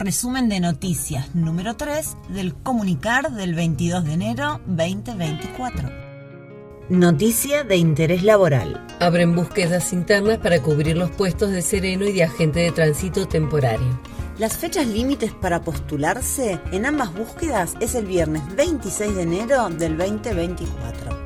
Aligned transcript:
Resumen 0.00 0.48
de 0.48 0.60
noticias 0.60 1.34
número 1.34 1.76
3 1.76 2.16
del 2.30 2.54
comunicar 2.54 3.32
del 3.32 3.54
22 3.54 4.02
de 4.06 4.14
enero 4.14 4.58
2024. 4.64 5.90
Noticia 6.88 7.64
de 7.64 7.76
interés 7.76 8.22
laboral. 8.22 8.86
Abren 8.98 9.36
búsquedas 9.36 9.92
internas 9.92 10.38
para 10.38 10.62
cubrir 10.62 10.96
los 10.96 11.10
puestos 11.10 11.50
de 11.50 11.60
sereno 11.60 12.06
y 12.06 12.12
de 12.12 12.24
agente 12.24 12.60
de 12.60 12.72
tránsito 12.72 13.28
temporario. 13.28 14.00
Las 14.38 14.56
fechas 14.56 14.86
límites 14.86 15.34
para 15.34 15.60
postularse 15.60 16.58
en 16.72 16.86
ambas 16.86 17.12
búsquedas 17.12 17.74
es 17.80 17.94
el 17.94 18.06
viernes 18.06 18.42
26 18.56 19.14
de 19.14 19.22
enero 19.22 19.68
del 19.68 19.98
2024. 19.98 21.19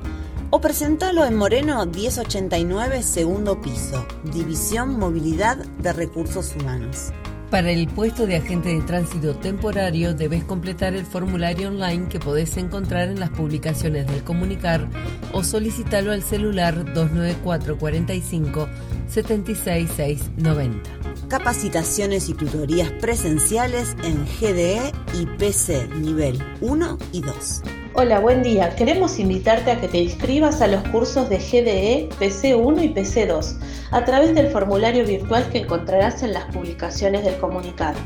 o 0.49 0.59
presentalo 0.61 1.23
en 1.25 1.37
Moreno 1.37 1.85
1089 1.85 3.01
segundo 3.01 3.61
piso, 3.61 4.05
División 4.25 4.99
Movilidad 4.99 5.55
de 5.55 5.93
Recursos 5.93 6.53
Humanos. 6.55 7.13
Para 7.49 7.71
el 7.71 7.87
puesto 7.87 8.27
de 8.27 8.35
agente 8.35 8.67
de 8.69 8.81
tránsito 8.81 9.35
temporario 9.35 10.13
debes 10.13 10.43
completar 10.43 10.93
el 10.95 11.05
formulario 11.05 11.69
online 11.69 12.09
que 12.09 12.19
podés 12.19 12.57
encontrar 12.57 13.07
en 13.07 13.21
las 13.21 13.29
publicaciones 13.29 14.05
del 14.07 14.21
comunicar 14.23 14.89
o 15.31 15.43
solicitarlo 15.43 16.11
al 16.11 16.23
celular 16.23 16.75
294 16.93 17.77
45 17.77 18.67
76690 19.07 21.12
capacitaciones 21.33 22.29
y 22.29 22.35
tutorías 22.35 22.91
presenciales 23.01 23.97
en 24.03 24.23
GDE 24.23 24.91
y 25.19 25.25
PC 25.25 25.87
nivel 25.95 26.39
1 26.61 26.97
y 27.11 27.21
2. 27.21 27.61
Hola, 27.95 28.19
buen 28.19 28.43
día. 28.43 28.75
Queremos 28.75 29.17
invitarte 29.17 29.71
a 29.71 29.81
que 29.81 29.87
te 29.87 29.97
inscribas 29.97 30.61
a 30.61 30.67
los 30.67 30.83
cursos 30.89 31.29
de 31.29 31.39
GDE, 31.39 32.09
PC1 32.19 32.83
y 32.83 32.93
PC2 32.93 33.55
a 33.89 34.05
través 34.05 34.35
del 34.35 34.51
formulario 34.51 35.07
virtual 35.07 35.49
que 35.49 35.61
encontrarás 35.61 36.21
en 36.21 36.33
las 36.33 36.43
publicaciones 36.53 37.25
del 37.25 37.37
comunicado. 37.37 37.97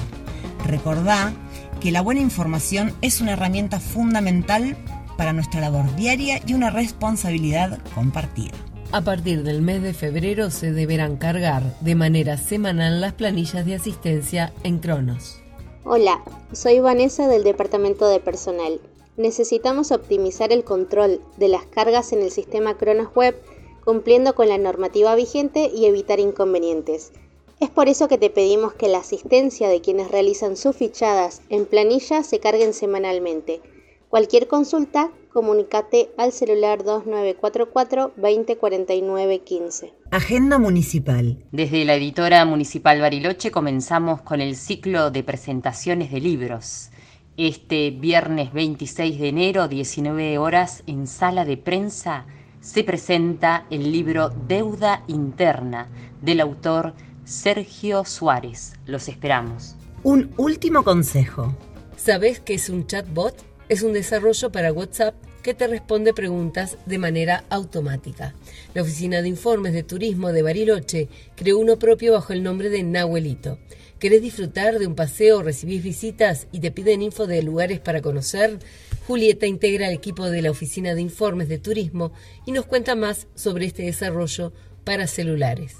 Recordá 0.65 1.31
que 1.79 1.93
la 1.93 2.01
buena 2.01 2.23
información 2.23 2.95
es 3.03 3.21
una 3.21 3.33
herramienta 3.33 3.81
fundamental 3.81 4.79
para 5.19 5.35
nuestra 5.35 5.61
labor 5.61 5.95
diaria 5.95 6.41
y 6.47 6.55
una 6.55 6.71
responsabilidad 6.71 7.81
compartida. 7.95 8.57
A 8.93 9.01
partir 9.01 9.43
del 9.43 9.63
mes 9.63 9.83
de 9.83 9.95
febrero 9.95 10.51
se 10.51 10.71
deberán 10.71 11.17
cargar 11.17 11.63
de 11.81 11.95
manera 11.95 12.37
semanal 12.37 13.01
las 13.01 13.15
planillas 13.15 13.65
de 13.65 13.75
asistencia 13.75 14.53
en 14.65 14.81
Cronos. 14.81 15.39
Hola, 15.83 16.23
soy 16.53 16.79
Vanessa 16.79 17.27
del 17.27 17.43
Departamento 17.43 18.07
de 18.07 18.21
Personal. 18.21 18.83
Necesitamos 19.17 19.93
optimizar 19.93 20.53
el 20.53 20.63
control 20.63 21.23
de 21.39 21.49
las 21.49 21.65
cargas 21.65 22.13
en 22.13 22.21
el 22.21 22.31
sistema 22.31 22.77
Cronos 22.77 23.09
Web 23.15 23.35
cumpliendo 23.83 24.35
con 24.35 24.51
la 24.51 24.59
normativa 24.59 25.15
vigente 25.15 25.71
y 25.75 25.87
evitar 25.87 26.21
inconvenientes. 26.21 27.13
Es 27.61 27.71
por 27.71 27.89
eso 27.89 28.09
que 28.09 28.19
te 28.19 28.29
pedimos 28.29 28.75
que 28.75 28.89
la 28.89 28.99
asistencia 28.99 29.71
de 29.71 29.81
quienes 29.81 30.11
realizan 30.11 30.55
sus 30.55 30.77
fichadas 30.77 31.41
en 31.49 31.65
planilla 31.65 32.23
se 32.25 32.41
carguen 32.41 32.75
semanalmente. 32.75 33.63
Cualquier 34.11 34.49
consulta, 34.49 35.11
comunícate 35.33 36.11
al 36.19 36.33
celular 36.33 36.85
2944 36.85 38.13
2049 38.17 39.39
15. 39.41 39.95
Agenda 40.11 40.59
Municipal. 40.59 41.39
Desde 41.51 41.85
la 41.85 41.95
editora 41.95 42.45
municipal 42.45 43.01
Bariloche 43.01 43.51
comenzamos 43.51 44.23
con 44.23 44.41
el 44.41 44.57
ciclo 44.57 45.11
de 45.11 45.25
presentaciones 45.25 46.13
de 46.13 46.21
libros. 46.21 46.91
Este 47.37 47.91
viernes 47.91 48.53
26 48.53 49.19
de 49.19 49.29
enero, 49.29 49.69
19 49.69 50.37
horas, 50.39 50.83
en 50.87 51.07
sala 51.07 51.45
de 51.47 51.57
prensa, 51.57 52.27
se 52.61 52.85
presenta 52.85 53.67
el 53.71 53.91
libro 53.91 54.29
Deuda 54.29 55.03
Interna 55.09 55.89
del 56.21 56.41
autor 56.41 56.95
Sergio 57.25 58.05
Suárez. 58.05 58.75
Los 58.85 59.09
esperamos. 59.09 59.77
Un 60.03 60.33
último 60.37 60.85
consejo. 60.85 61.57
¿Sabes 61.97 62.41
qué 62.41 62.55
es 62.55 62.69
un 62.69 62.87
chatbot? 62.87 63.52
Es 63.73 63.83
un 63.83 63.95
desarrollo 63.95 64.53
para 64.53 64.71
WhatsApp 64.71 65.15
que 65.43 65.55
te 65.55 65.67
responde 65.67 66.13
preguntas 66.13 66.77
de 66.85 66.99
manera 66.99 67.45
automática. 67.49 68.35
La 68.75 68.83
Oficina 68.83 69.23
de 69.23 69.29
Informes 69.29 69.73
de 69.73 69.83
Turismo 69.83 70.31
de 70.31 70.43
Bariloche 70.43 71.09
creó 71.37 71.59
uno 71.59 71.79
propio 71.79 72.13
bajo 72.13 72.35
el 72.35 72.43
nombre 72.43 72.69
de 72.69 72.83
Nahuelito. 72.83 73.59
¿Querés 73.99 74.21
disfrutar 74.21 74.79
de 74.79 74.87
un 74.87 74.95
paseo, 74.95 75.43
recibís 75.43 75.83
visitas 75.83 76.49
y 76.53 76.61
te 76.61 76.71
piden 76.71 77.01
info 77.01 77.27
de 77.27 77.43
lugares 77.43 77.81
para 77.81 78.03
conocer? 78.03 78.59
Julieta 79.07 79.47
integra 79.47 79.89
el 79.89 79.95
equipo 79.95 80.29
de 80.29 80.43
la 80.43 80.51
Oficina 80.51 80.95
de 80.95 81.01
Informes 81.01 81.49
de 81.49 81.57
Turismo 81.57 82.13
y 82.45 82.53
nos 82.53 82.67
cuenta 82.67 82.95
más 82.95 83.27
sobre 83.35 83.65
este 83.65 83.85
desarrollo 83.85 84.53
para 84.85 85.07
celulares. 85.07 85.77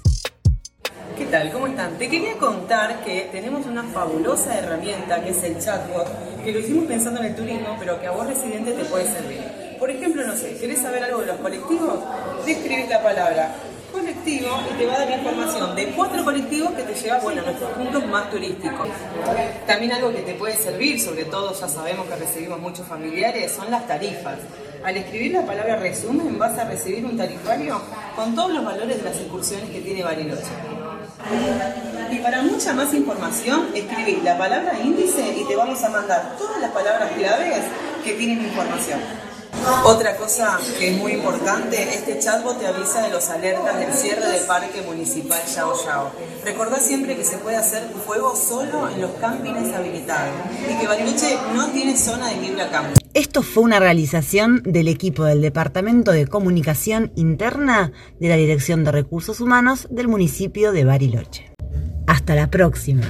¿Qué 1.17 1.25
tal? 1.27 1.51
¿Cómo 1.51 1.67
están? 1.67 1.97
Te 1.99 2.09
quería 2.09 2.37
contar 2.37 3.03
que 3.03 3.29
tenemos 3.31 3.67
una 3.67 3.83
fabulosa 3.83 4.57
herramienta 4.57 5.23
que 5.23 5.29
es 5.29 5.43
el 5.43 5.59
chatbot, 5.59 6.07
que 6.43 6.51
lo 6.51 6.59
hicimos 6.59 6.85
pensando 6.85 7.19
en 7.19 7.27
el 7.27 7.35
turismo, 7.35 7.75
pero 7.79 8.01
que 8.01 8.07
a 8.07 8.11
vos 8.11 8.25
residente 8.25 8.71
te 8.71 8.83
puede 8.85 9.05
servir. 9.05 9.41
Por 9.77 9.91
ejemplo, 9.91 10.25
no 10.25 10.33
sé, 10.33 10.57
¿querés 10.57 10.81
saber 10.81 11.03
algo 11.03 11.19
de 11.21 11.27
los 11.27 11.37
colectivos? 11.37 11.99
Describís 12.45 12.89
la 12.89 13.03
palabra 13.03 13.53
colectivo 13.93 14.49
y 14.73 14.77
te 14.77 14.85
va 14.85 14.95
a 14.95 14.99
dar 14.99 15.11
información 15.17 15.75
de 15.75 15.85
cuatro 15.91 16.25
colectivos 16.25 16.73
que 16.73 16.83
te 16.83 16.95
lleva 16.95 17.19
bueno, 17.19 17.41
a 17.41 17.45
nuestros 17.45 17.71
puntos 17.71 18.05
más 18.07 18.29
turísticos. 18.29 18.89
También 19.65 19.93
algo 19.93 20.11
que 20.11 20.21
te 20.21 20.33
puede 20.33 20.57
servir, 20.57 20.99
sobre 20.99 21.25
todo 21.25 21.53
ya 21.53 21.67
sabemos 21.67 22.07
que 22.07 22.15
recibimos 22.15 22.59
muchos 22.59 22.85
familiares, 22.87 23.51
son 23.51 23.71
las 23.71 23.87
tarifas. 23.87 24.39
Al 24.83 24.97
escribir 24.97 25.31
la 25.31 25.45
palabra 25.45 25.77
resumen 25.77 26.37
vas 26.37 26.57
a 26.57 26.65
recibir 26.65 27.05
un 27.05 27.15
tarifario 27.15 27.81
con 28.15 28.35
todos 28.35 28.51
los 28.51 28.65
valores 28.65 28.97
de 28.97 29.03
las 29.09 29.17
excursiones 29.17 29.69
que 29.69 29.79
tiene 29.79 30.03
Bariloche. 30.03 30.51
Y 32.11 32.17
para 32.17 32.41
mucha 32.41 32.73
más 32.73 32.93
información, 32.93 33.69
escribí 33.73 34.19
la 34.23 34.37
palabra 34.37 34.77
índice 34.83 35.35
y 35.37 35.45
te 35.45 35.55
vamos 35.55 35.81
a 35.83 35.89
mandar 35.89 36.35
todas 36.37 36.59
las 36.59 36.71
palabras 36.71 37.11
claves 37.11 37.61
que 38.03 38.13
tienen 38.13 38.41
información. 38.41 38.99
Otra 39.85 40.17
cosa 40.17 40.59
que 40.77 40.89
es 40.89 40.97
muy 40.97 41.13
importante, 41.13 41.81
este 41.95 42.19
chatbot 42.19 42.59
te 42.59 42.67
avisa 42.67 43.01
de 43.01 43.09
los 43.11 43.29
alertas 43.29 43.79
del 43.79 43.93
cierre 43.93 44.27
del 44.27 44.45
parque 44.45 44.81
municipal 44.81 45.39
Yao 45.55 45.73
Yao. 45.85 46.11
Recordá 46.43 46.79
siempre 46.79 47.15
que 47.15 47.23
se 47.23 47.37
puede 47.37 47.57
hacer 47.57 47.83
fuego 48.05 48.35
solo 48.35 48.89
en 48.89 49.01
los 49.01 49.11
campings 49.11 49.73
habilitados 49.73 50.33
y 50.69 50.79
que 50.79 50.87
Bariloche 50.87 51.37
no 51.53 51.67
tiene 51.71 51.95
zona 51.97 52.29
de 52.29 52.41
libre 52.41 52.61
acampo. 52.61 52.99
Esto 53.13 53.41
fue 53.41 53.63
una 53.63 53.79
realización 53.79 54.61
del 54.63 54.87
equipo 54.87 55.23
del 55.23 55.41
Departamento 55.41 56.11
de 56.11 56.27
Comunicación 56.27 57.11
Interna 57.15 57.91
de 58.19 58.29
la 58.29 58.35
Dirección 58.35 58.83
de 58.83 58.91
Recursos 58.91 59.39
Humanos 59.39 59.87
del 59.91 60.07
municipio 60.07 60.71
de 60.71 60.83
Bariloche. 60.83 61.51
Hasta 62.07 62.35
la 62.35 62.49
próxima. 62.49 63.03